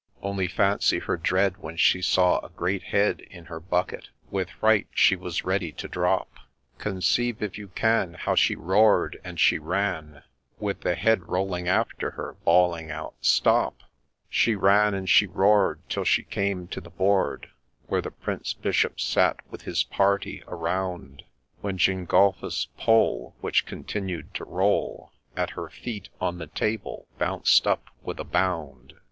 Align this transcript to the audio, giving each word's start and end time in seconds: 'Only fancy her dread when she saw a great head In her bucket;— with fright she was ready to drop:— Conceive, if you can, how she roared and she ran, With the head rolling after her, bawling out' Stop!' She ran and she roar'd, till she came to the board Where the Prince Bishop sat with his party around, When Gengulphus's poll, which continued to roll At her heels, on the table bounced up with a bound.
'Only 0.29 0.47
fancy 0.47 0.97
her 0.97 1.15
dread 1.15 1.57
when 1.57 1.77
she 1.77 2.01
saw 2.01 2.39
a 2.39 2.49
great 2.49 2.81
head 2.81 3.19
In 3.19 3.45
her 3.45 3.59
bucket;— 3.59 4.09
with 4.31 4.49
fright 4.49 4.87
she 4.95 5.15
was 5.15 5.45
ready 5.45 5.71
to 5.73 5.87
drop:— 5.87 6.39
Conceive, 6.79 7.43
if 7.43 7.55
you 7.59 7.67
can, 7.67 8.15
how 8.15 8.33
she 8.33 8.55
roared 8.55 9.21
and 9.23 9.39
she 9.39 9.59
ran, 9.59 10.23
With 10.57 10.81
the 10.81 10.95
head 10.95 11.27
rolling 11.29 11.67
after 11.67 12.09
her, 12.17 12.35
bawling 12.43 12.89
out' 12.89 13.13
Stop!' 13.35 13.83
She 14.31 14.55
ran 14.55 14.95
and 14.95 15.07
she 15.07 15.27
roar'd, 15.27 15.83
till 15.87 16.03
she 16.03 16.23
came 16.23 16.65
to 16.69 16.81
the 16.81 16.89
board 16.89 17.49
Where 17.85 18.01
the 18.01 18.09
Prince 18.09 18.55
Bishop 18.55 18.99
sat 18.99 19.37
with 19.51 19.61
his 19.61 19.83
party 19.83 20.41
around, 20.47 21.21
When 21.59 21.77
Gengulphus's 21.77 22.69
poll, 22.75 23.35
which 23.39 23.67
continued 23.67 24.33
to 24.33 24.45
roll 24.45 25.11
At 25.37 25.51
her 25.51 25.67
heels, 25.67 26.09
on 26.19 26.39
the 26.39 26.47
table 26.47 27.05
bounced 27.19 27.67
up 27.67 27.91
with 28.01 28.19
a 28.19 28.23
bound. 28.23 28.95